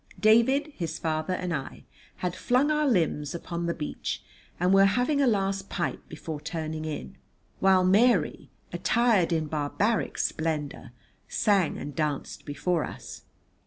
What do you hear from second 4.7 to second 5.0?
were